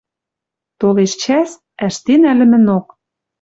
[0.79, 1.51] Толеш чӓс—
[1.85, 2.85] ӓштенӓ лӹмӹнок.